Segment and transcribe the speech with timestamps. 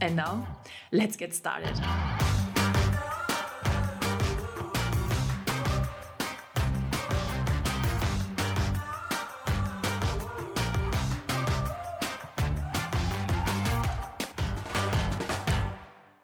[0.00, 0.46] And now,
[0.92, 1.74] let's get started.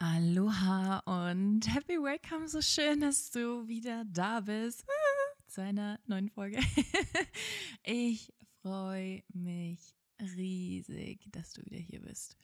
[0.00, 2.46] Aloha und happy welcome.
[2.46, 4.84] So schön, dass du wieder da bist
[5.48, 6.60] zu einer neuen Folge.
[7.82, 9.94] Ich freue mich
[10.36, 12.36] riesig, dass du wieder hier bist.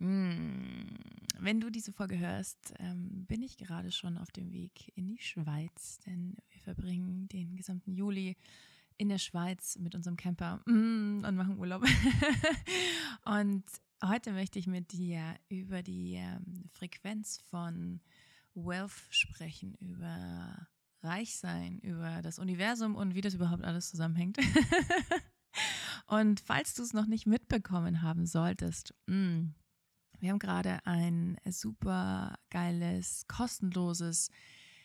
[0.00, 0.86] Hm,
[1.40, 5.18] wenn du diese Folge hörst, ähm, bin ich gerade schon auf dem Weg in die
[5.18, 8.36] Schweiz, denn wir verbringen den gesamten Juli
[8.96, 11.84] in der Schweiz mit unserem Camper mm, und machen Urlaub.
[13.24, 13.64] und
[14.04, 18.00] heute möchte ich mit dir über die ähm, Frequenz von
[18.54, 20.68] Wealth sprechen, über
[21.02, 24.38] Reichsein, über das Universum und wie das überhaupt alles zusammenhängt.
[26.06, 29.54] und falls du es noch nicht mitbekommen haben solltest, mh, mm,
[30.20, 34.30] wir haben gerade ein super geiles, kostenloses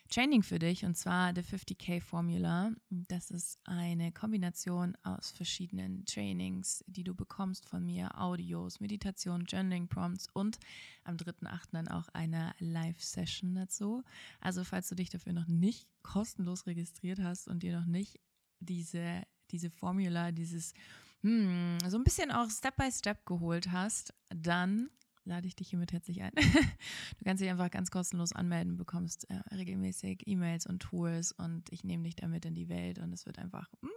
[0.10, 2.72] Training für dich und zwar The 50k Formula.
[2.90, 9.88] Das ist eine Kombination aus verschiedenen Trainings, die du bekommst von mir, Audios, Meditation, Journaling
[9.88, 10.60] Prompts und
[11.04, 11.70] am 3.8.
[11.72, 14.04] dann auch eine Live-Session dazu.
[14.40, 18.20] Also falls du dich dafür noch nicht kostenlos registriert hast und dir noch nicht
[18.60, 20.74] diese, diese Formula, dieses
[21.22, 24.90] hm, so ein bisschen auch Step by Step geholt hast, dann
[25.26, 26.32] lade ich dich hiermit herzlich ein.
[27.18, 31.84] Du kannst dich einfach ganz kostenlos anmelden, bekommst äh, regelmäßig E-Mails und Tools und ich
[31.84, 33.88] nehme dich damit in die Welt und es wird einfach mm,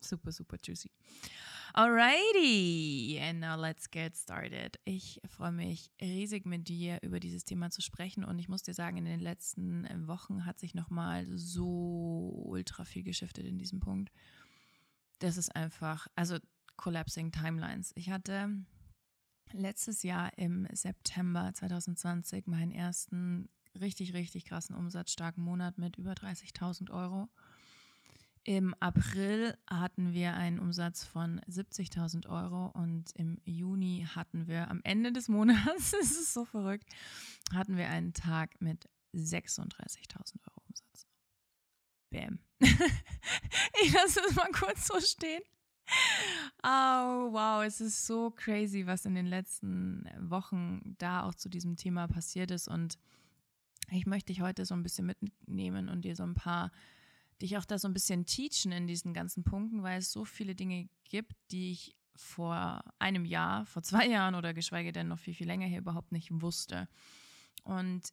[0.00, 0.90] super, super juicy.
[1.72, 4.80] Alrighty, and now let's get started.
[4.84, 8.74] Ich freue mich riesig mit dir über dieses Thema zu sprechen und ich muss dir
[8.74, 14.10] sagen, in den letzten Wochen hat sich nochmal so ultra viel geschiftet in diesem Punkt.
[15.20, 16.38] Das ist einfach, also
[16.76, 17.92] collapsing Timelines.
[17.94, 18.48] Ich hatte
[19.52, 26.90] letztes Jahr im September 2020 meinen ersten richtig, richtig krassen umsatzstarken Monat mit über 30.000
[26.90, 27.28] Euro.
[28.44, 34.80] Im April hatten wir einen Umsatz von 70.000 Euro und im Juni hatten wir am
[34.82, 36.88] Ende des Monats, es ist so verrückt,
[37.52, 41.06] hatten wir einen Tag mit 36.000 Euro Umsatz.
[42.10, 42.40] Bäm.
[42.60, 45.42] ich lasse es mal kurz so stehen.
[46.62, 51.76] Oh, wow, es ist so crazy, was in den letzten Wochen da auch zu diesem
[51.76, 52.68] Thema passiert ist.
[52.68, 52.98] Und
[53.90, 56.70] ich möchte dich heute so ein bisschen mitnehmen und dir so ein paar,
[57.40, 60.54] dich auch da so ein bisschen teachen in diesen ganzen Punkten, weil es so viele
[60.54, 65.34] Dinge gibt, die ich vor einem Jahr, vor zwei Jahren oder geschweige denn noch viel,
[65.34, 66.88] viel länger hier überhaupt nicht wusste.
[67.64, 68.12] Und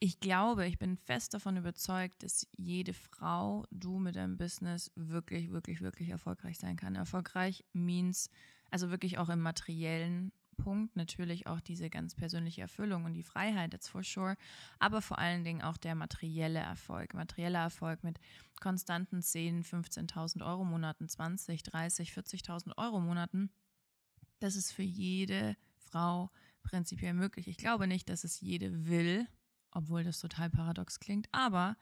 [0.00, 5.50] ich glaube, ich bin fest davon überzeugt, dass jede Frau, du mit deinem Business wirklich,
[5.50, 6.94] wirklich, wirklich erfolgreich sein kann.
[6.94, 8.30] Erfolgreich means,
[8.70, 13.70] also wirklich auch im materiellen Punkt, natürlich auch diese ganz persönliche Erfüllung und die Freiheit,
[13.70, 14.36] that's for sure,
[14.78, 17.14] aber vor allen Dingen auch der materielle Erfolg.
[17.14, 18.20] Materieller Erfolg mit
[18.60, 23.50] konstanten 10, 15.000 Euro Monaten, 20, 30, 40.000 Euro Monaten.
[24.40, 26.30] Das ist für jede Frau
[26.62, 27.48] prinzipiell möglich.
[27.48, 29.26] Ich glaube nicht, dass es jede will,
[29.78, 31.76] obwohl das total paradox klingt, aber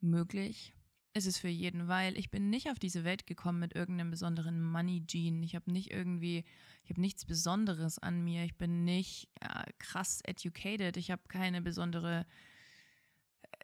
[0.00, 0.74] möglich
[1.14, 4.60] ist es für jeden, weil ich bin nicht auf diese Welt gekommen mit irgendeinem besonderen
[4.60, 5.44] Money-Gene.
[5.44, 6.44] Ich habe nicht irgendwie,
[6.82, 8.44] ich habe nichts Besonderes an mir.
[8.44, 10.96] Ich bin nicht ja, krass educated.
[10.96, 12.26] Ich habe keine besondere,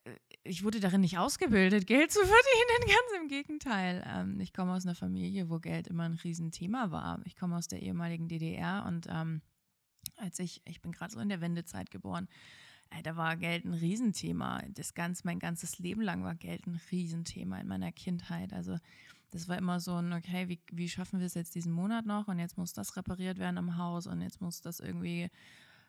[0.04, 2.80] äh, ich wurde darin nicht ausgebildet, Geld zu verdienen.
[2.86, 4.04] Ganz im Gegenteil.
[4.06, 7.20] Ähm, ich komme aus einer Familie, wo Geld immer ein Riesenthema war.
[7.24, 9.42] Ich komme aus der ehemaligen DDR und ähm,
[10.16, 12.63] als ich, ich bin gerade so in der Wendezeit geboren, äh,
[13.02, 14.62] da war Geld ein Riesenthema.
[14.74, 18.52] Das ganz, mein ganzes Leben lang war Geld ein Riesenthema in meiner Kindheit.
[18.52, 18.78] Also
[19.30, 22.28] das war immer so ein, okay, wie, wie schaffen wir es jetzt diesen Monat noch?
[22.28, 25.28] Und jetzt muss das repariert werden am Haus und jetzt muss das irgendwie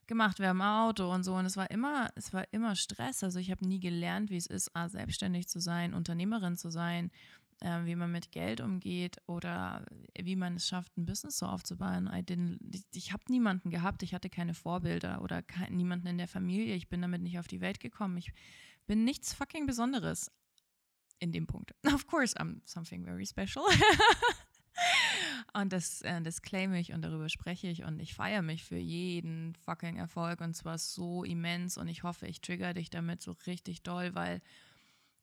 [0.08, 1.36] gemacht werden im Auto und so.
[1.36, 3.24] Und es war immer, es war immer Stress.
[3.24, 7.12] Also ich habe nie gelernt, wie es ist, selbstständig zu sein, Unternehmerin zu sein,
[7.62, 9.86] äh, wie man mit Geld umgeht oder
[10.20, 12.10] wie man es schafft, ein Business so aufzubauen.
[12.72, 16.76] ich ich habe niemanden gehabt, ich hatte keine Vorbilder oder kein, niemanden in der Familie.
[16.76, 18.18] Ich bin damit nicht auf die Welt gekommen.
[18.18, 18.34] Ich
[18.88, 20.32] bin nichts fucking Besonderes
[21.20, 21.74] in dem Punkt.
[21.94, 23.64] Of course, I'm something very special.
[25.54, 28.78] und das, äh, das claim ich und darüber spreche ich und ich feiere mich für
[28.78, 33.36] jeden fucking Erfolg und zwar so immens und ich hoffe, ich trigger dich damit so
[33.48, 34.42] richtig doll, weil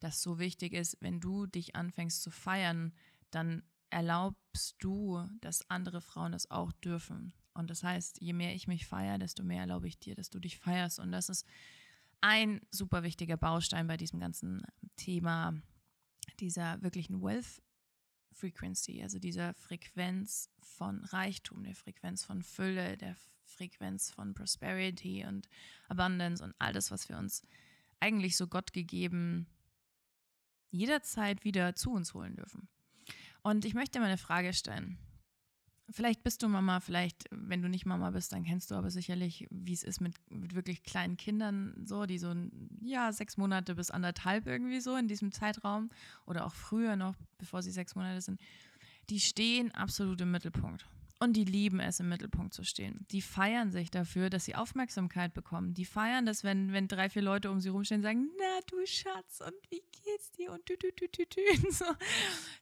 [0.03, 2.93] das so wichtig ist, wenn du dich anfängst zu feiern,
[3.31, 7.33] dann erlaubst du, dass andere Frauen das auch dürfen.
[7.53, 10.39] Und das heißt, je mehr ich mich feiere, desto mehr erlaube ich dir, dass du
[10.39, 10.99] dich feierst.
[10.99, 11.45] Und das ist
[12.21, 14.63] ein super wichtiger Baustein bei diesem ganzen
[14.95, 15.53] Thema
[16.39, 17.61] dieser wirklichen Wealth
[18.31, 23.15] Frequency, also dieser Frequenz von Reichtum, der Frequenz von Fülle, der
[23.45, 25.47] Frequenz von Prosperity und
[25.87, 27.43] Abundance und all das, was wir uns
[27.99, 29.47] eigentlich so Gott gegeben
[30.73, 32.67] jederzeit wieder zu uns holen dürfen.
[33.43, 34.97] Und ich möchte mal eine Frage stellen.
[35.89, 39.47] Vielleicht bist du Mama, vielleicht, wenn du nicht Mama bist, dann kennst du aber sicherlich,
[39.51, 42.33] wie es ist mit, mit wirklich kleinen Kindern, so, die so,
[42.81, 45.89] ja, sechs Monate bis anderthalb irgendwie so in diesem Zeitraum
[46.25, 48.39] oder auch früher noch, bevor sie sechs Monate sind,
[49.09, 50.85] die stehen absolut im Mittelpunkt.
[51.23, 53.05] Und die lieben es, im Mittelpunkt zu stehen.
[53.11, 55.73] Die feiern sich dafür, dass sie Aufmerksamkeit bekommen.
[55.73, 58.85] Die feiern das, wenn, wenn drei, vier Leute um sie rumstehen und sagen, na du
[58.85, 60.51] Schatz, und wie geht's dir?
[60.51, 61.39] Und tü, tü, tü, tü, tü.
[61.71, 61.85] So.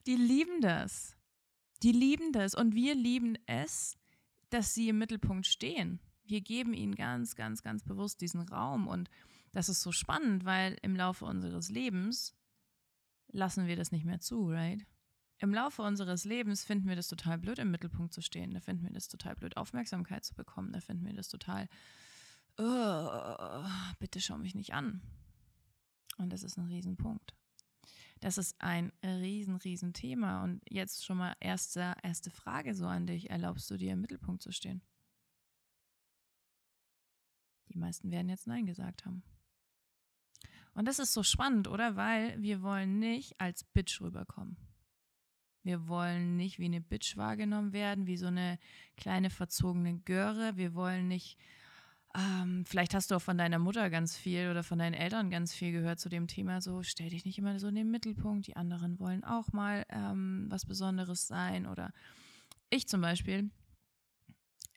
[0.06, 1.16] Die lieben das.
[1.82, 2.54] Die lieben das.
[2.54, 3.96] Und wir lieben es,
[4.50, 5.98] dass sie im Mittelpunkt stehen.
[6.22, 8.86] Wir geben ihnen ganz, ganz, ganz bewusst diesen Raum.
[8.86, 9.10] Und
[9.50, 12.36] das ist so spannend, weil im Laufe unseres Lebens
[13.32, 14.86] lassen wir das nicht mehr zu, right?
[15.42, 18.54] Im Laufe unseres Lebens finden wir das total blöd, im Mittelpunkt zu stehen.
[18.54, 20.72] Da finden wir das total blöd, Aufmerksamkeit zu bekommen.
[20.72, 21.68] Da finden wir das total,
[22.58, 23.64] oh,
[23.98, 25.02] bitte schau mich nicht an.
[26.16, 27.34] Und das ist ein Riesenpunkt.
[28.20, 30.44] Das ist ein riesen, riesen Thema.
[30.44, 33.30] Und jetzt schon mal erste, erste Frage so an dich.
[33.30, 34.80] Erlaubst du dir im Mittelpunkt zu stehen?
[37.70, 39.24] Die meisten werden jetzt Nein gesagt haben.
[40.74, 41.96] Und das ist so spannend, oder?
[41.96, 44.56] Weil wir wollen nicht als Bitch rüberkommen.
[45.64, 48.58] Wir wollen nicht wie eine Bitch wahrgenommen werden, wie so eine
[48.96, 50.56] kleine verzogene Göre.
[50.56, 51.38] Wir wollen nicht,
[52.16, 55.54] ähm, vielleicht hast du auch von deiner Mutter ganz viel oder von deinen Eltern ganz
[55.54, 58.56] viel gehört zu dem Thema, so stell dich nicht immer so in den Mittelpunkt, die
[58.56, 61.66] anderen wollen auch mal ähm, was Besonderes sein.
[61.66, 61.92] Oder
[62.68, 63.50] ich zum Beispiel,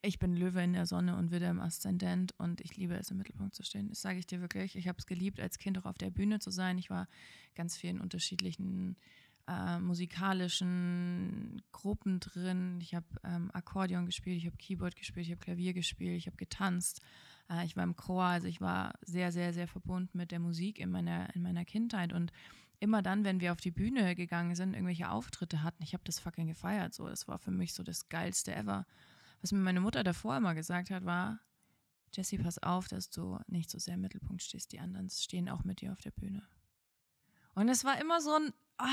[0.04, 3.18] ich bin Löwe in der Sonne und Widder im Aszendent und ich liebe es, im
[3.18, 3.90] Mittelpunkt zu stehen.
[3.90, 4.76] Das sage ich dir wirklich.
[4.76, 6.78] Ich habe es geliebt, als Kind auch auf der Bühne zu sein.
[6.78, 7.08] Ich war
[7.56, 8.98] ganz vielen unterschiedlichen
[9.48, 12.80] äh, musikalischen Gruppen drin.
[12.82, 16.38] Ich habe ähm, Akkordeon gespielt, ich habe Keyboard gespielt, ich habe Klavier gespielt, ich habe
[16.38, 17.02] getanzt.
[17.50, 20.80] Äh, ich war im Chor, also ich war sehr, sehr, sehr verbunden mit der Musik
[20.80, 22.14] in meiner, in meiner Kindheit.
[22.14, 22.32] Und
[22.80, 26.20] immer dann, wenn wir auf die Bühne gegangen sind, irgendwelche Auftritte hatten, ich habe das
[26.20, 26.94] fucking gefeiert.
[26.94, 28.86] So, das war für mich so das Geilste ever.
[29.42, 31.40] Was mir meine Mutter davor immer gesagt hat, war,
[32.14, 34.72] Jessie, pass auf, dass du nicht so sehr im Mittelpunkt stehst.
[34.72, 36.44] Die anderen stehen auch mit dir auf der Bühne.
[37.54, 38.88] Und es war immer so ein, ah,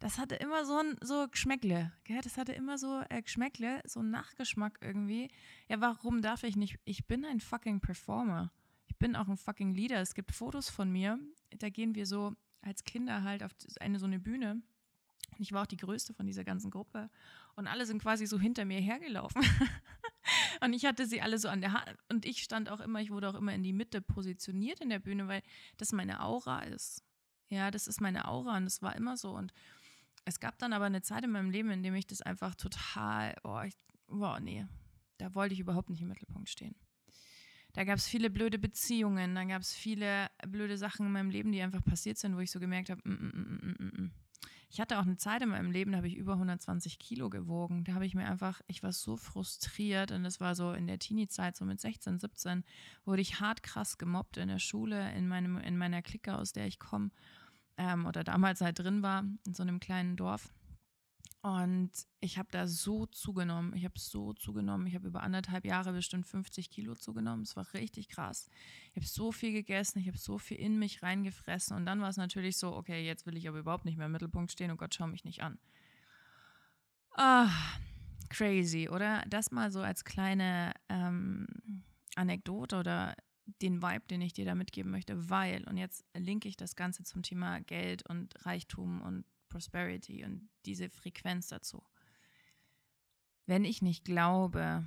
[0.00, 2.20] das hatte immer so ein so Geschmäckle, gell?
[2.22, 5.30] Das hatte immer so äh, Geschmäckle, so ein Nachgeschmack irgendwie.
[5.68, 6.78] Ja, warum darf ich nicht?
[6.84, 8.50] Ich bin ein fucking Performer.
[8.88, 10.00] Ich bin auch ein fucking Leader.
[10.00, 11.18] Es gibt Fotos von mir,
[11.58, 14.62] da gehen wir so als Kinder halt auf eine so eine Bühne.
[15.38, 17.10] Ich war auch die größte von dieser ganzen Gruppe
[17.54, 19.42] und alle sind quasi so hinter mir hergelaufen.
[20.62, 23.10] und ich hatte sie alle so an der Hand und ich stand auch immer, ich
[23.10, 25.42] wurde auch immer in die Mitte positioniert in der Bühne, weil
[25.76, 27.04] das meine Aura ist.
[27.48, 29.32] Ja, das ist meine Aura und das war immer so.
[29.32, 29.52] Und
[30.24, 33.34] es gab dann aber eine Zeit in meinem Leben, in dem ich das einfach total,
[33.44, 33.74] oh, ich,
[34.06, 34.66] boah, nee,
[35.18, 36.74] da wollte ich überhaupt nicht im Mittelpunkt stehen.
[37.72, 41.52] Da gab es viele blöde Beziehungen, da gab es viele blöde Sachen in meinem Leben,
[41.52, 44.10] die einfach passiert sind, wo ich so gemerkt habe, mm, mm, mm,
[44.72, 47.82] ich hatte auch eine Zeit in meinem Leben, da habe ich über 120 Kilo gewogen.
[47.82, 51.00] Da habe ich mir einfach, ich war so frustriert und das war so in der
[51.00, 52.64] Teenie-Zeit, so mit 16, 17,
[53.04, 56.68] wurde ich hart krass gemobbt in der Schule, in, meinem, in meiner Clique, aus der
[56.68, 57.10] ich komme
[57.76, 60.52] ähm, oder damals halt drin war, in so einem kleinen Dorf.
[61.42, 63.74] Und ich habe da so zugenommen.
[63.74, 64.86] Ich habe so zugenommen.
[64.86, 67.44] Ich habe über anderthalb Jahre bestimmt 50 Kilo zugenommen.
[67.44, 68.50] Es war richtig krass.
[68.90, 70.00] Ich habe so viel gegessen.
[70.00, 71.74] Ich habe so viel in mich reingefressen.
[71.76, 74.12] Und dann war es natürlich so, okay, jetzt will ich aber überhaupt nicht mehr im
[74.12, 74.70] Mittelpunkt stehen.
[74.70, 75.58] Oh Gott, schau mich nicht an.
[77.16, 77.48] Ah,
[78.28, 79.24] crazy, oder?
[79.26, 81.46] Das mal so als kleine ähm,
[82.16, 83.14] Anekdote oder
[83.62, 87.04] den Vibe, den ich dir da mitgeben möchte, weil, und jetzt linke ich das Ganze
[87.04, 91.82] zum Thema Geld und Reichtum und Prosperity und diese Frequenz dazu.
[93.46, 94.86] Wenn ich nicht glaube,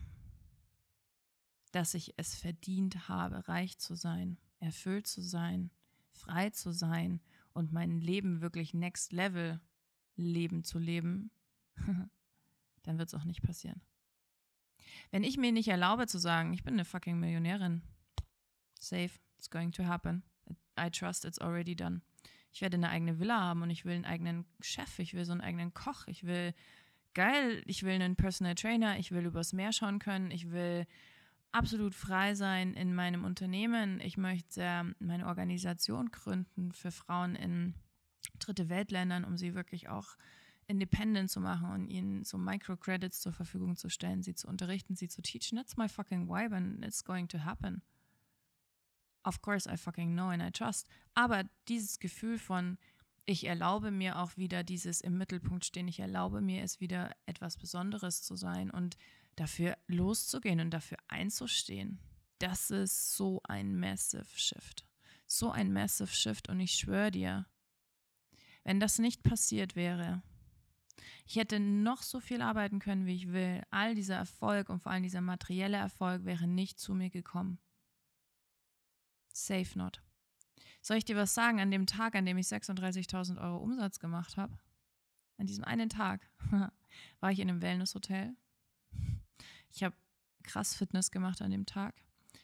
[1.71, 5.71] dass ich es verdient habe, reich zu sein, erfüllt zu sein,
[6.11, 7.19] frei zu sein
[7.53, 9.59] und mein Leben wirklich next level
[10.15, 11.31] Leben zu leben,
[12.83, 13.81] dann wird es auch nicht passieren.
[15.11, 17.81] Wenn ich mir nicht erlaube zu sagen, ich bin eine fucking Millionärin,
[18.83, 20.23] safe, it's going to happen.
[20.77, 22.01] I trust it's already done.
[22.51, 25.31] Ich werde eine eigene Villa haben und ich will einen eigenen Chef, ich will so
[25.31, 26.53] einen eigenen Koch, ich will
[27.13, 30.85] geil, ich will einen Personal Trainer, ich will übers Meer schauen können, ich will
[31.51, 37.75] absolut frei sein in meinem Unternehmen, ich möchte meine Organisation gründen für Frauen in
[38.39, 40.17] dritte Weltländern, um sie wirklich auch
[40.67, 45.07] independent zu machen und ihnen so Microcredits zur Verfügung zu stellen, sie zu unterrichten, sie
[45.07, 45.57] zu teachen.
[45.57, 47.81] That's my fucking vibe and it's going to happen.
[49.23, 50.87] Of course I fucking know and I trust.
[51.13, 52.77] Aber dieses Gefühl von,
[53.25, 57.57] ich erlaube mir auch wieder dieses im Mittelpunkt stehen, ich erlaube mir es wieder etwas
[57.57, 58.97] Besonderes zu sein und
[59.35, 61.99] dafür loszugehen und dafür einzustehen.
[62.39, 64.85] Das ist so ein massive Shift.
[65.25, 67.45] So ein massive Shift und ich schwöre dir,
[68.65, 70.21] wenn das nicht passiert wäre,
[71.25, 73.61] ich hätte noch so viel arbeiten können, wie ich will.
[73.69, 77.59] All dieser Erfolg und vor allem dieser materielle Erfolg wäre nicht zu mir gekommen.
[79.33, 80.01] Safe not.
[80.81, 81.59] Soll ich dir was sagen?
[81.59, 84.57] An dem Tag, an dem ich 36.000 Euro Umsatz gemacht habe,
[85.37, 86.29] an diesem einen Tag,
[87.19, 88.35] war ich in einem Wellnesshotel.
[89.69, 89.95] Ich habe
[90.43, 91.95] krass Fitness gemacht an dem Tag.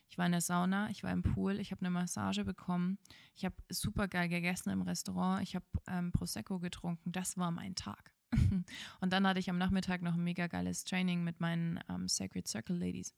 [0.09, 2.97] Ich war in der Sauna, ich war im Pool, ich habe eine Massage bekommen,
[3.35, 7.11] ich habe super geil gegessen im Restaurant, ich habe ähm, Prosecco getrunken.
[7.11, 8.11] Das war mein Tag.
[9.01, 12.47] Und dann hatte ich am Nachmittag noch ein mega geiles Training mit meinen ähm, Sacred
[12.47, 13.13] Circle Ladies.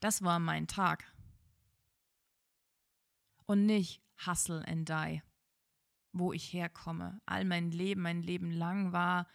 [0.00, 1.04] Das war mein Tag.
[3.48, 5.22] Und nicht Hustle and Die,
[6.12, 7.20] wo ich herkomme.
[7.26, 9.26] All mein Leben, mein Leben lang war,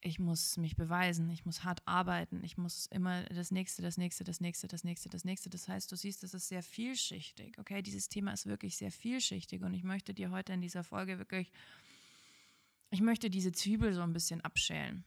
[0.00, 4.24] ich muss mich beweisen, ich muss hart arbeiten, ich muss immer das nächste, das nächste,
[4.24, 5.50] das nächste, das nächste, das nächste.
[5.50, 7.58] Das heißt, du siehst, es ist sehr vielschichtig.
[7.58, 11.18] Okay, dieses Thema ist wirklich sehr vielschichtig und ich möchte dir heute in dieser Folge
[11.18, 11.52] wirklich
[12.92, 15.02] ich möchte diese Zwiebel so ein bisschen abschälen.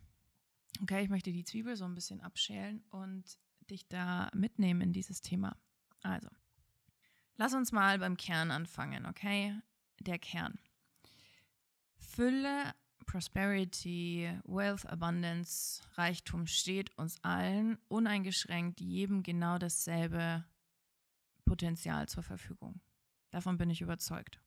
[0.82, 3.24] Okay, ich möchte die Zwiebel so ein bisschen abschälen und
[3.70, 5.56] dich da mitnehmen in dieses Thema.
[6.02, 6.28] Also,
[7.38, 9.60] lass uns mal beim Kern anfangen, okay?
[10.00, 10.60] Der Kern.
[11.98, 12.74] Fülle,
[13.06, 20.44] Prosperity, Wealth, Abundance, Reichtum steht uns allen uneingeschränkt jedem genau dasselbe
[21.46, 22.82] Potenzial zur Verfügung.
[23.32, 24.40] Davon bin ich überzeugt.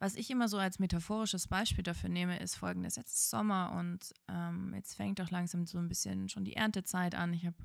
[0.00, 2.96] Was ich immer so als metaphorisches Beispiel dafür nehme, ist folgendes.
[2.96, 7.16] Jetzt ist Sommer und ähm, jetzt fängt auch langsam so ein bisschen schon die Erntezeit
[7.16, 7.34] an.
[7.34, 7.56] Ich habe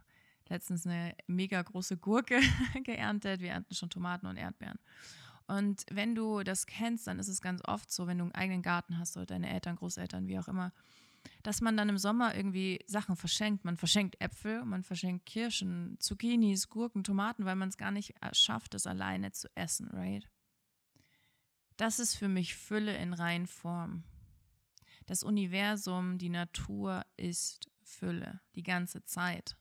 [0.50, 2.40] letztens eine mega große Gurke
[2.84, 3.42] geerntet.
[3.42, 4.80] Wir ernten schon Tomaten und Erdbeeren.
[5.48, 8.62] Und wenn du das kennst, dann ist es ganz oft so, wenn du einen eigenen
[8.62, 10.72] Garten hast oder deine Eltern, Großeltern, wie auch immer,
[11.42, 13.66] dass man dann im Sommer irgendwie Sachen verschenkt.
[13.66, 18.74] Man verschenkt Äpfel, man verschenkt Kirschen, Zucchinis, Gurken, Tomaten, weil man es gar nicht schafft,
[18.74, 20.30] es alleine zu essen, right?
[21.78, 24.04] Das ist für mich Fülle in Reinform.
[25.06, 29.58] Das Universum, die Natur ist Fülle, die ganze Zeit.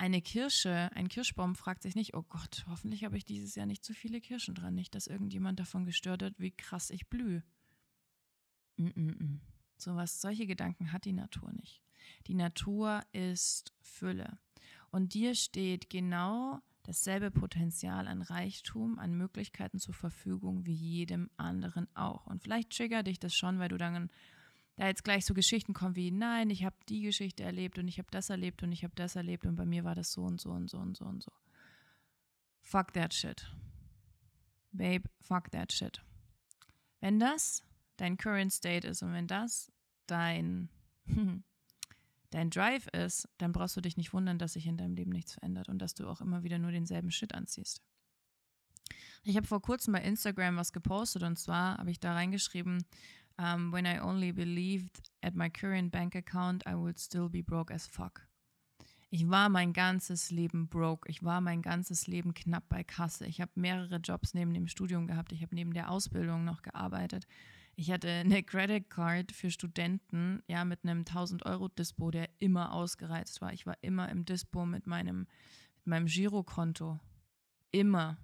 [0.00, 3.84] Eine Kirsche, ein Kirschbaum fragt sich nicht, oh Gott, hoffentlich habe ich dieses Jahr nicht
[3.84, 7.42] zu viele Kirschen dran, nicht, dass irgendjemand davon gestört wird, wie krass ich blühe.
[8.78, 9.38] Mm -mm -mm.
[9.76, 11.82] So was, solche Gedanken hat die Natur nicht.
[12.28, 14.38] Die Natur ist Fülle.
[14.90, 21.94] Und dir steht genau dasselbe Potenzial an Reichtum, an Möglichkeiten zur Verfügung wie jedem anderen
[21.94, 22.26] auch.
[22.26, 24.08] Und vielleicht triggert dich das schon, weil du dann
[24.80, 27.98] da jetzt gleich so Geschichten kommen wie, nein, ich habe die Geschichte erlebt und ich
[27.98, 30.40] habe das erlebt und ich habe das erlebt und bei mir war das so und
[30.40, 31.30] so und so und so und so.
[32.62, 33.46] Fuck that shit.
[34.72, 36.02] Babe, fuck that shit.
[37.00, 37.62] Wenn das
[37.98, 39.70] dein current state ist und wenn das
[40.06, 40.70] dein
[42.30, 45.34] dein Drive ist, dann brauchst du dich nicht wundern, dass sich in deinem Leben nichts
[45.34, 47.82] verändert und dass du auch immer wieder nur denselben Shit anziehst.
[49.24, 52.86] Ich habe vor kurzem bei Instagram was gepostet und zwar habe ich da reingeschrieben,
[53.40, 57.70] um, when I only believed at my current bank account, I would still be broke
[57.70, 58.22] as fuck.
[59.12, 61.08] Ich war mein ganzes Leben broke.
[61.08, 63.26] Ich war mein ganzes Leben knapp bei Kasse.
[63.26, 65.32] Ich habe mehrere Jobs neben dem Studium gehabt.
[65.32, 67.26] Ich habe neben der Ausbildung noch gearbeitet.
[67.74, 72.72] Ich hatte eine Credit Card für Studenten, ja, mit einem 1000 Euro Dispo, der immer
[72.72, 73.52] ausgereizt war.
[73.52, 75.20] Ich war immer im Dispo mit meinem,
[75.78, 77.00] mit meinem Girokonto.
[77.72, 78.18] Immer.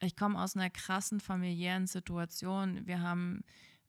[0.00, 2.86] Ich komme aus einer krassen familiären Situation.
[2.86, 3.42] Wir haben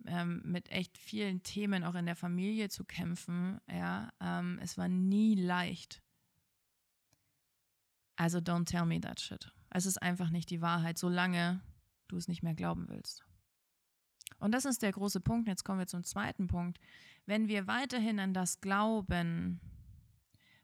[0.05, 3.59] ähm, mit echt vielen Themen auch in der Familie zu kämpfen.
[3.69, 6.01] Ja, ähm, es war nie leicht.
[8.15, 9.51] Also don't tell me that shit.
[9.69, 11.61] Es ist einfach nicht die Wahrheit, solange
[12.07, 13.25] du es nicht mehr glauben willst.
[14.39, 15.47] Und das ist der große Punkt.
[15.47, 16.79] Jetzt kommen wir zum zweiten Punkt.
[17.25, 19.59] Wenn wir weiterhin an das glauben,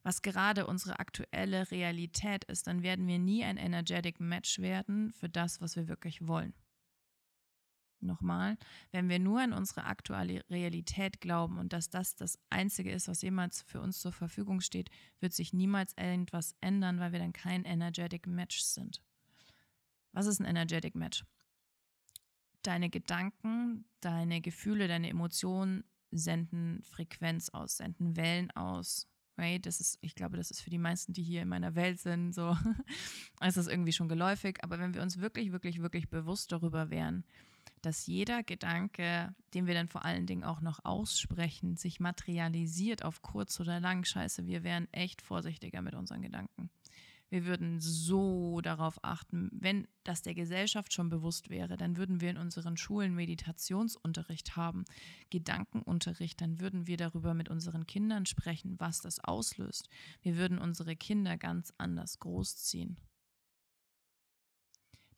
[0.04, 5.30] was gerade unsere aktuelle Realität ist, dann werden wir nie ein energetic Match werden für
[5.30, 6.54] das, was wir wirklich wollen.
[8.00, 8.58] Nochmal,
[8.92, 13.22] wenn wir nur an unsere aktuelle Realität glauben und dass das das Einzige ist, was
[13.22, 14.90] jemals für uns zur Verfügung steht,
[15.20, 19.04] wird sich niemals irgendwas ändern, weil wir dann kein energetic Match sind.
[20.14, 21.24] Was ist ein energetic Match?
[22.64, 29.08] deine Gedanken, deine Gefühle, deine Emotionen senden Frequenz aus, senden Wellen aus.
[29.42, 29.66] Right?
[29.66, 32.34] Das ist, ich glaube, das ist für die meisten, die hier in meiner Welt sind,
[32.34, 32.56] so,
[33.44, 34.64] ist das irgendwie schon geläufig.
[34.64, 37.26] Aber wenn wir uns wirklich, wirklich, wirklich bewusst darüber wären,
[37.82, 43.24] dass jeder Gedanke, den wir dann vor allen Dingen auch noch aussprechen, sich materialisiert auf
[43.24, 44.06] kurz oder lang.
[44.06, 46.70] Scheiße, wir wären echt vorsichtiger mit unseren Gedanken.
[47.32, 52.30] Wir würden so darauf achten, wenn das der Gesellschaft schon bewusst wäre, dann würden wir
[52.30, 54.84] in unseren Schulen Meditationsunterricht haben,
[55.30, 59.88] Gedankenunterricht, dann würden wir darüber mit unseren Kindern sprechen, was das auslöst.
[60.22, 62.98] Wir würden unsere Kinder ganz anders großziehen.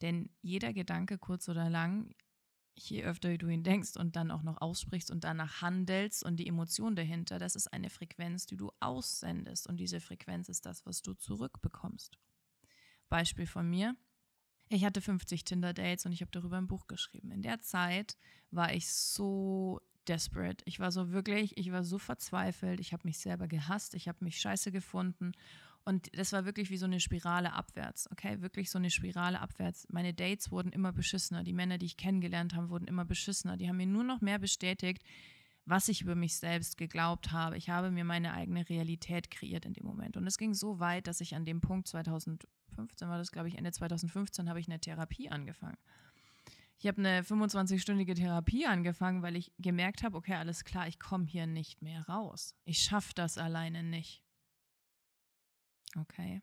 [0.03, 2.13] Denn jeder Gedanke, kurz oder lang,
[2.75, 6.47] je öfter du ihn denkst und dann auch noch aussprichst und danach handelst und die
[6.47, 11.01] Emotion dahinter, das ist eine Frequenz, die du aussendest und diese Frequenz ist das, was
[11.01, 12.17] du zurückbekommst.
[13.09, 13.95] Beispiel von mir.
[14.69, 17.31] Ich hatte 50 Tinder-Dates und ich habe darüber ein Buch geschrieben.
[17.31, 18.17] In der Zeit
[18.49, 20.63] war ich so desperate.
[20.65, 22.79] Ich war so wirklich, ich war so verzweifelt.
[22.79, 23.93] Ich habe mich selber gehasst.
[23.93, 25.33] Ich habe mich scheiße gefunden
[25.85, 28.41] und das war wirklich wie so eine Spirale abwärts, okay?
[28.41, 29.85] Wirklich so eine Spirale abwärts.
[29.89, 31.43] Meine Dates wurden immer beschissener.
[31.43, 33.57] Die Männer, die ich kennengelernt habe, wurden immer beschissener.
[33.57, 35.03] Die haben mir nur noch mehr bestätigt,
[35.65, 37.57] was ich über mich selbst geglaubt habe.
[37.57, 40.15] Ich habe mir meine eigene Realität kreiert in dem Moment.
[40.15, 43.57] Und es ging so weit, dass ich an dem Punkt 2015 war das, glaube ich,
[43.57, 45.77] Ende 2015 habe ich eine Therapie angefangen.
[46.79, 51.25] Ich habe eine 25-stündige Therapie angefangen, weil ich gemerkt habe, okay, alles klar, ich komme
[51.25, 52.55] hier nicht mehr raus.
[52.65, 54.22] Ich schaffe das alleine nicht.
[55.95, 56.41] Okay.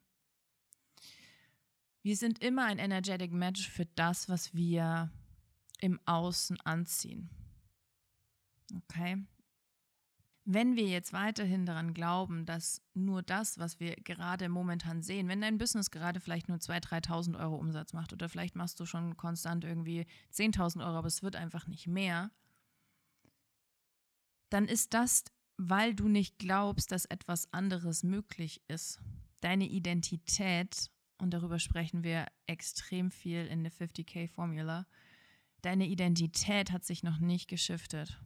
[2.03, 5.11] Wir sind immer ein energetic Match für das, was wir
[5.81, 7.29] im Außen anziehen.
[8.75, 9.25] Okay.
[10.45, 15.43] Wenn wir jetzt weiterhin daran glauben, dass nur das, was wir gerade momentan sehen, wenn
[15.43, 19.17] dein Business gerade vielleicht nur 2.000, 3.000 Euro Umsatz macht oder vielleicht machst du schon
[19.17, 22.31] konstant irgendwie 10.000 Euro, aber es wird einfach nicht mehr,
[24.49, 25.25] dann ist das,
[25.57, 29.01] weil du nicht glaubst, dass etwas anderes möglich ist
[29.41, 34.87] deine Identität, und darüber sprechen wir extrem viel in der 50k Formula,
[35.63, 38.21] deine Identität hat sich noch nicht geschiftet.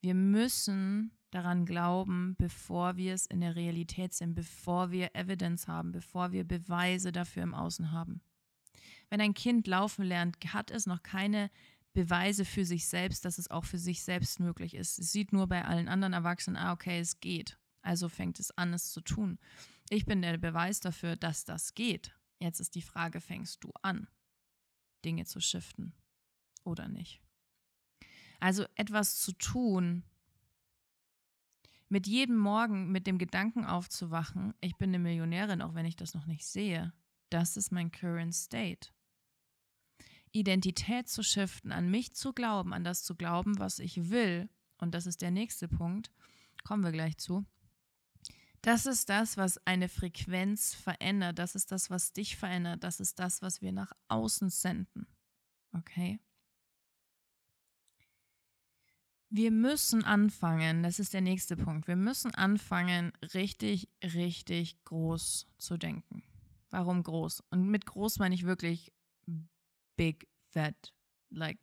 [0.00, 5.92] Wir müssen daran glauben, bevor wir es in der Realität sind, bevor wir Evidence haben,
[5.92, 8.20] bevor wir Beweise dafür im Außen haben.
[9.10, 11.50] Wenn ein Kind laufen lernt, hat es noch keine
[11.92, 14.98] Beweise für sich selbst, dass es auch für sich selbst möglich ist.
[14.98, 17.58] Es sieht nur bei allen anderen Erwachsenen, ah, okay, es geht.
[17.82, 19.38] Also fängt es an, es zu tun.
[19.92, 22.16] Ich bin der Beweis dafür, dass das geht.
[22.38, 24.06] Jetzt ist die Frage, fängst du an,
[25.04, 25.92] Dinge zu shiften
[26.62, 27.20] oder nicht?
[28.38, 30.04] Also etwas zu tun,
[31.88, 36.14] mit jedem Morgen mit dem Gedanken aufzuwachen, ich bin eine Millionärin, auch wenn ich das
[36.14, 36.92] noch nicht sehe,
[37.28, 38.90] das ist mein current state.
[40.30, 44.48] Identität zu shiften, an mich zu glauben, an das zu glauben, was ich will,
[44.78, 46.12] und das ist der nächste Punkt,
[46.62, 47.44] kommen wir gleich zu,
[48.62, 51.38] das ist das, was eine Frequenz verändert.
[51.38, 52.84] Das ist das, was dich verändert.
[52.84, 55.06] Das ist das, was wir nach außen senden.
[55.72, 56.20] Okay?
[59.32, 65.76] Wir müssen anfangen, das ist der nächste Punkt, wir müssen anfangen, richtig, richtig groß zu
[65.76, 66.24] denken.
[66.70, 67.44] Warum groß?
[67.50, 68.92] Und mit groß meine ich wirklich
[69.94, 70.92] big, fat,
[71.30, 71.60] like,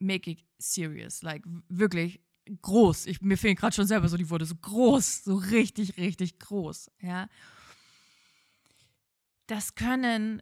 [0.00, 2.23] make it serious, like, wirklich
[2.62, 3.06] groß.
[3.06, 6.90] Ich, mir fehlen gerade schon selber so die Worte, so groß, so richtig, richtig groß,
[7.00, 7.28] ja.
[9.46, 10.40] Das können,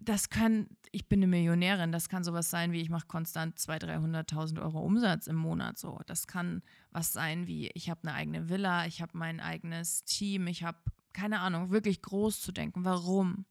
[0.00, 4.28] das kann, ich bin eine Millionärin, das kann sowas sein wie, ich mache konstant 200.000,
[4.28, 6.00] 300.000 Euro Umsatz im Monat so.
[6.06, 10.48] Das kann was sein wie, ich habe eine eigene Villa, ich habe mein eigenes Team,
[10.48, 10.78] ich habe,
[11.12, 12.84] keine Ahnung, wirklich groß zu denken.
[12.84, 13.44] Warum?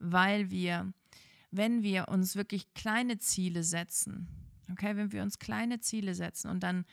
[0.00, 0.92] Weil wir,
[1.52, 4.26] wenn wir uns wirklich kleine Ziele setzen,
[4.72, 6.84] okay, wenn wir uns kleine Ziele setzen und dann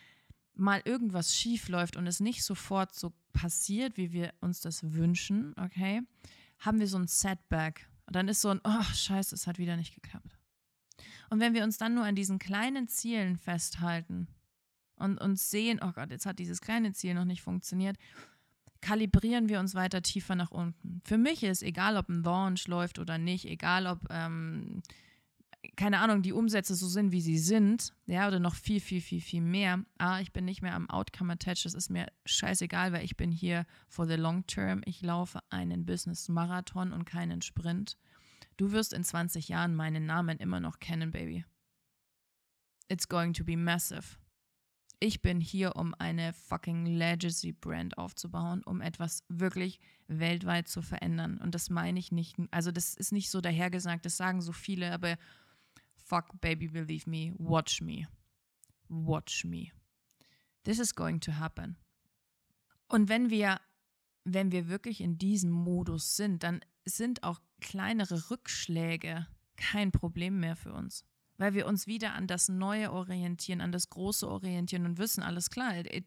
[0.60, 5.54] mal irgendwas schief läuft und es nicht sofort so passiert, wie wir uns das wünschen,
[5.58, 6.02] okay,
[6.60, 7.90] haben wir so ein Setback.
[8.06, 10.38] Und dann ist so ein, oh, scheiße, es hat wieder nicht geklappt.
[11.30, 14.28] Und wenn wir uns dann nur an diesen kleinen Zielen festhalten
[14.96, 17.98] und uns sehen, oh Gott, jetzt hat dieses kleine Ziel noch nicht funktioniert,
[18.82, 21.02] kalibrieren wir uns weiter tiefer nach unten.
[21.06, 24.82] Für mich ist egal, ob ein Launch läuft oder nicht, egal ob ähm,
[25.80, 29.22] keine Ahnung, die Umsätze so sind, wie sie sind, ja, oder noch viel, viel, viel,
[29.22, 29.86] viel mehr.
[29.98, 33.32] Ah, ich bin nicht mehr am Outcome attached, das ist mir scheißegal, weil ich bin
[33.32, 34.82] hier for the long term.
[34.84, 37.98] Ich laufe einen Business-Marathon und keinen Sprint.
[38.58, 41.46] Du wirst in 20 Jahren meinen Namen immer noch kennen, Baby.
[42.90, 44.18] It's going to be massive.
[45.00, 51.38] Ich bin hier, um eine fucking Legacy-Brand aufzubauen, um etwas wirklich weltweit zu verändern.
[51.38, 54.92] Und das meine ich nicht, also das ist nicht so dahergesagt, das sagen so viele,
[54.92, 55.16] aber
[56.10, 58.08] fuck, baby, believe me, watch me.
[58.90, 59.72] Watch me.
[60.64, 61.78] This is going to happen.
[62.88, 63.62] Und wenn wir,
[64.24, 70.56] wenn wir wirklich in diesem Modus sind, dann sind auch kleinere Rückschläge kein Problem mehr
[70.56, 71.06] für uns.
[71.38, 75.50] Weil wir uns wieder an das Neue orientieren, an das Große orientieren und wissen, alles
[75.50, 76.06] klar, it,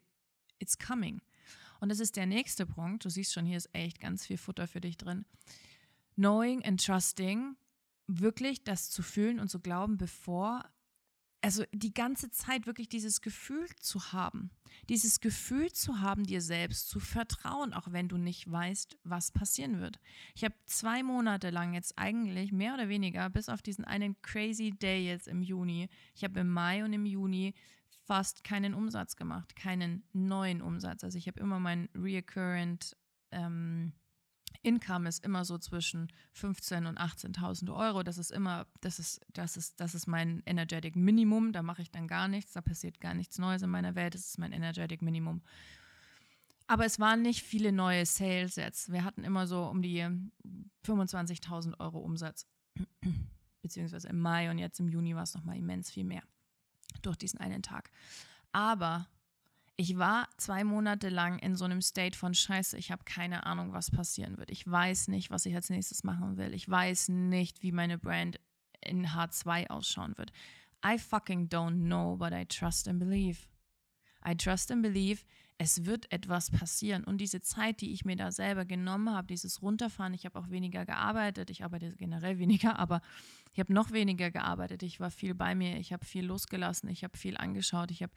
[0.58, 1.22] it's coming.
[1.80, 3.04] Und das ist der nächste Punkt.
[3.04, 5.24] Du siehst schon, hier ist echt ganz viel Futter für dich drin.
[6.16, 7.56] Knowing and trusting,
[8.06, 10.64] wirklich das zu fühlen und zu glauben, bevor
[11.42, 14.50] also die ganze Zeit wirklich dieses Gefühl zu haben,
[14.88, 19.80] dieses Gefühl zu haben, dir selbst zu vertrauen, auch wenn du nicht weißt, was passieren
[19.80, 19.98] wird.
[20.36, 24.70] Ich habe zwei Monate lang jetzt eigentlich mehr oder weniger, bis auf diesen einen crazy
[24.70, 27.54] Day jetzt im Juni, ich habe im Mai und im Juni
[28.04, 31.02] fast keinen Umsatz gemacht, keinen neuen Umsatz.
[31.02, 32.96] Also ich habe immer mein reoccurrent
[33.32, 33.92] ähm,
[34.62, 38.03] Income ist immer so zwischen 15.000 und 18.000 Euro.
[38.03, 41.53] Das ist immer, das ist, das ist, das ist mein Energetic Minimum.
[41.53, 42.53] Da mache ich dann gar nichts.
[42.53, 44.14] Da passiert gar nichts Neues in meiner Welt.
[44.14, 45.42] Das ist mein Energetic Minimum.
[46.66, 48.92] Aber es waren nicht viele neue Sales jetzt.
[48.92, 50.07] Wir hatten immer so um die
[50.87, 52.46] 25.000 Euro Umsatz.
[53.62, 56.22] Beziehungsweise im Mai und jetzt im Juni war es nochmal immens viel mehr.
[57.03, 57.90] Durch diesen einen Tag.
[58.53, 59.09] Aber
[59.83, 63.73] ich war zwei Monate lang in so einem State von Scheiße, ich habe keine Ahnung,
[63.73, 64.49] was passieren wird.
[64.49, 66.55] Ich weiß nicht, was ich als nächstes machen will.
[66.55, 68.38] Ich weiß nicht, wie meine Brand
[68.81, 70.31] in H2 ausschauen wird.
[70.87, 73.49] I fucking don't know, but I trust and believe.
[74.25, 75.25] I trust and believe,
[75.59, 77.03] es wird etwas passieren.
[77.03, 80.49] Und diese Zeit, die ich mir da selber genommen habe, dieses Runterfahren, ich habe auch
[80.49, 83.03] weniger gearbeitet, ich arbeite generell weniger, aber
[83.53, 84.85] ich habe noch weniger gearbeitet.
[84.85, 88.12] Ich war viel bei mir, ich habe viel losgelassen, ich habe viel angeschaut, ich habe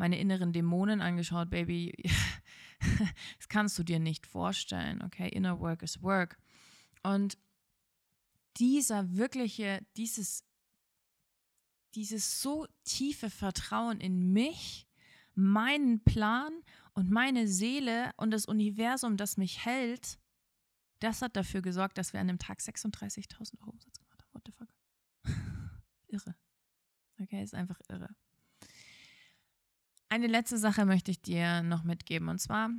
[0.00, 1.92] meine inneren Dämonen angeschaut, Baby.
[3.36, 5.28] das kannst du dir nicht vorstellen, okay?
[5.28, 6.38] Inner Work is Work.
[7.02, 7.36] Und
[8.56, 10.42] dieser wirkliche, dieses,
[11.94, 14.88] dieses so tiefe Vertrauen in mich,
[15.34, 16.50] meinen Plan
[16.94, 20.18] und meine Seele und das Universum, das mich hält,
[21.00, 24.32] das hat dafür gesorgt, dass wir an dem Tag 36.000 Euro Umsatz gemacht haben.
[24.32, 24.68] What the fuck?
[26.08, 26.34] irre.
[27.20, 28.08] Okay, ist einfach irre.
[30.12, 32.70] Eine letzte Sache möchte ich dir noch mitgeben und zwar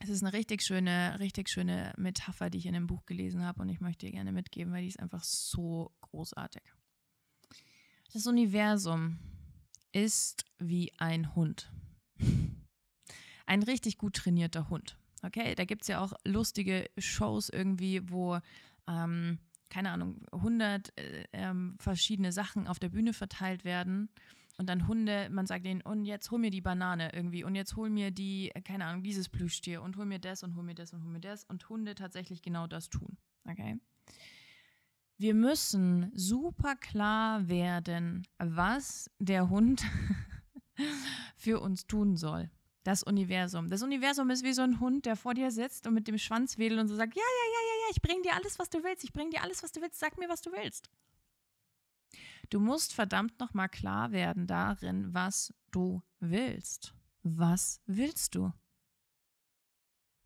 [0.00, 3.62] es ist eine richtig schöne, richtig schöne Metapher, die ich in dem Buch gelesen habe
[3.62, 6.62] und ich möchte dir gerne mitgeben, weil die ist einfach so großartig.
[8.12, 9.18] Das Universum
[9.92, 11.72] ist wie ein Hund.
[13.46, 14.98] Ein richtig gut trainierter Hund.
[15.22, 18.38] Okay, da gibt es ja auch lustige Shows irgendwie, wo,
[18.88, 24.08] ähm, keine Ahnung, 100 äh, ähm, verschiedene Sachen auf der Bühne verteilt werden
[24.56, 27.76] und dann Hunde, man sagt denen, und jetzt hol mir die Banane irgendwie und jetzt
[27.76, 30.92] hol mir die, keine Ahnung, dieses Plüschtier und hol mir das und hol mir das
[30.92, 33.16] und hol mir das und Hunde tatsächlich genau das tun.
[33.48, 33.78] Okay?
[35.16, 39.84] Wir müssen super klar werden, was der Hund
[41.36, 42.50] für uns tun soll.
[42.84, 43.70] Das Universum.
[43.70, 46.58] Das Universum ist wie so ein Hund, der vor dir sitzt und mit dem Schwanz
[46.58, 48.84] wedelt und so sagt, ja, ja, ja, ja, ja, ich bring dir alles, was du
[48.84, 49.04] willst.
[49.04, 49.98] Ich bring dir alles, was du willst.
[49.98, 50.90] Sag mir, was du willst.
[52.50, 56.94] Du musst verdammt nochmal klar werden darin, was du willst.
[57.22, 58.52] Was willst du?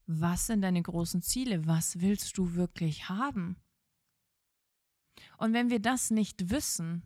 [0.06, 1.66] Was sind deine großen Ziele?
[1.66, 3.56] Was willst du wirklich haben?
[5.36, 7.02] Und wenn wir das nicht wissen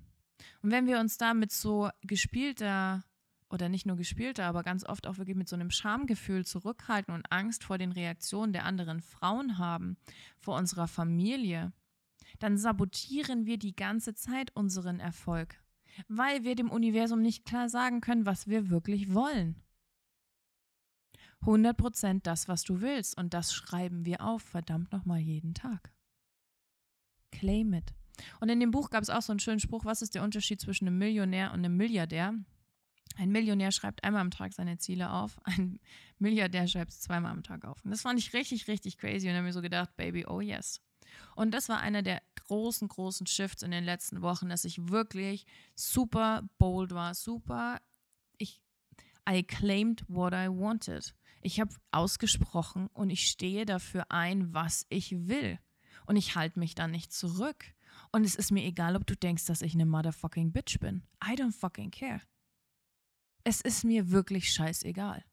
[0.63, 3.05] und wenn wir uns da mit so gespielter
[3.51, 7.31] oder nicht nur gespielter, aber ganz oft auch wirklich mit so einem Schamgefühl zurückhalten und
[7.31, 9.99] Angst vor den Reaktionen der anderen Frauen haben,
[10.39, 11.73] vor unserer Familie,
[12.43, 15.63] dann sabotieren wir die ganze Zeit unseren Erfolg,
[16.09, 19.63] weil wir dem Universum nicht klar sagen können, was wir wirklich wollen.
[21.43, 23.17] 100% das, was du willst.
[23.17, 25.93] Und das schreiben wir auf, verdammt nochmal jeden Tag.
[27.31, 27.95] Claim it.
[28.41, 30.61] Und in dem Buch gab es auch so einen schönen Spruch, was ist der Unterschied
[30.61, 32.35] zwischen einem Millionär und einem Milliardär?
[33.17, 35.81] Ein Millionär schreibt einmal am Tag seine Ziele auf, ein
[36.19, 37.85] Milliardär schreibt es zweimal am Tag auf.
[37.85, 40.81] Und das fand ich richtig, richtig crazy und habe mir so gedacht, Baby, oh yes.
[41.35, 45.47] Und das war einer der großen, großen Shifts in den letzten Wochen, dass ich wirklich
[45.75, 47.81] super bold war, super,
[48.39, 48.63] ich,
[49.29, 51.15] I claimed what I wanted.
[51.41, 55.59] Ich habe ausgesprochen und ich stehe dafür ein, was ich will.
[56.07, 57.75] Und ich halte mich da nicht zurück.
[58.11, 61.03] Und es ist mir egal, ob du denkst, dass ich eine motherfucking Bitch bin.
[61.25, 62.21] I don't fucking care.
[63.45, 65.25] Es ist mir wirklich scheißegal.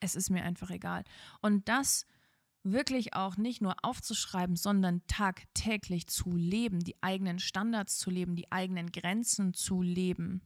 [0.00, 1.04] Es ist mir einfach egal.
[1.40, 2.06] Und das
[2.62, 8.50] wirklich auch nicht nur aufzuschreiben, sondern tagtäglich zu leben, die eigenen Standards zu leben, die
[8.52, 10.42] eigenen Grenzen zu leben,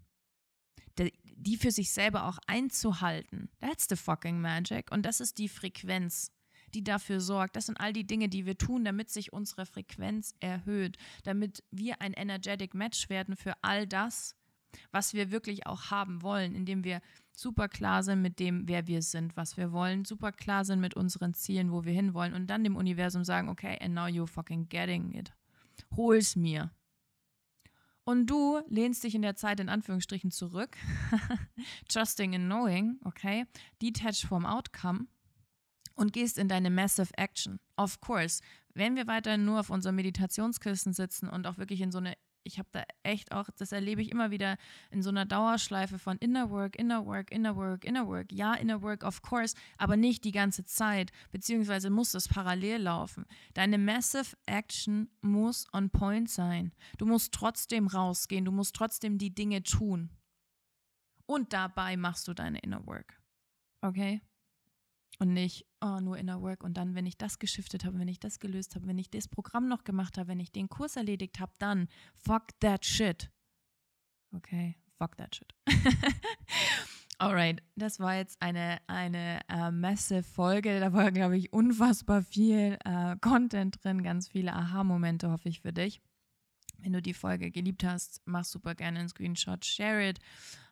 [1.22, 3.50] die für sich selber auch einzuhalten.
[3.60, 4.90] That's the fucking magic.
[4.90, 6.32] Und das ist die Frequenz,
[6.74, 7.56] die dafür sorgt.
[7.56, 12.00] Das sind all die Dinge, die wir tun, damit sich unsere Frequenz erhöht, damit wir
[12.00, 14.34] ein energetic Match werden für all das,
[14.90, 17.00] was wir wirklich auch haben wollen, indem wir
[17.34, 20.94] super klar sind mit dem, wer wir sind, was wir wollen, super klar sind mit
[20.94, 24.68] unseren Zielen, wo wir hinwollen und dann dem Universum sagen, okay, and now you're fucking
[24.68, 25.32] getting it.
[25.94, 26.70] Hol's mir.
[28.04, 30.76] Und du lehnst dich in der Zeit in Anführungsstrichen zurück,
[31.88, 33.46] trusting and knowing, okay,
[33.82, 35.06] detached vom Outcome
[35.96, 37.58] und gehst in deine Massive Action.
[37.76, 38.42] Of course,
[38.74, 42.14] wenn wir weiter nur auf unserem Meditationskissen sitzen und auch wirklich in so eine
[42.46, 44.56] ich habe da echt auch, das erlebe ich immer wieder
[44.90, 48.32] in so einer Dauerschleife von Inner Work, Inner Work, Inner Work, Inner Work.
[48.32, 53.26] Ja, Inner Work, of course, aber nicht die ganze Zeit, beziehungsweise muss das parallel laufen.
[53.54, 56.72] Deine Massive Action muss on point sein.
[56.98, 60.10] Du musst trotzdem rausgehen, du musst trotzdem die Dinge tun.
[61.26, 63.20] Und dabei machst du deine Inner Work.
[63.80, 64.20] Okay?
[65.18, 66.62] Und nicht, oh, nur Inner Work.
[66.62, 69.28] Und dann, wenn ich das geschiftet habe, wenn ich das gelöst habe, wenn ich das
[69.28, 73.30] Programm noch gemacht habe, wenn ich den Kurs erledigt habe, dann fuck that shit.
[74.34, 75.54] Okay, fuck that shit.
[77.18, 80.80] Alright, das war jetzt eine, eine äh, massive Folge.
[80.80, 85.72] Da war, glaube ich, unfassbar viel äh, Content drin, ganz viele Aha-Momente, hoffe ich, für
[85.72, 86.02] dich.
[86.78, 90.18] Wenn du die Folge geliebt hast, mach super gerne einen Screenshot, share it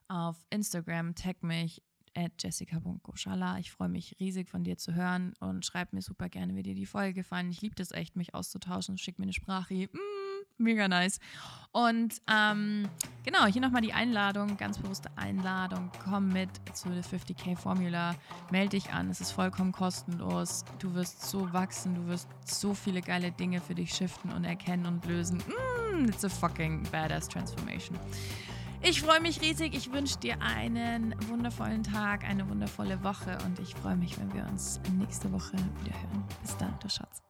[0.09, 1.83] auf Instagram, tag mich,
[2.15, 3.59] at jessica.goschala.
[3.59, 6.75] Ich freue mich riesig von dir zu hören und schreib mir super gerne, wie dir
[6.75, 7.51] die Folge gefallen.
[7.51, 8.99] Ich liebe das echt, mich auszutauschen.
[8.99, 9.75] Schick mir eine Sprache.
[9.75, 11.19] Mm, mega nice.
[11.73, 12.89] Und ähm,
[13.25, 15.91] genau, hier nochmal die Einladung, ganz bewusste Einladung.
[16.03, 18.15] Komm mit zu der 50k Formula.
[18.51, 19.11] Melde dich an.
[19.11, 20.65] Es ist vollkommen kostenlos.
[20.79, 21.95] Du wirst so wachsen.
[21.95, 25.39] Du wirst so viele geile Dinge für dich shiften und erkennen und lösen.
[25.39, 27.99] Mm, it's a fucking badass transformation.
[28.87, 29.75] Ich freue mich riesig.
[29.75, 34.45] Ich wünsche dir einen wundervollen Tag, eine wundervolle Woche und ich freue mich, wenn wir
[34.45, 36.25] uns nächste Woche wieder hören.
[36.43, 37.23] Bis dann, du Schatz.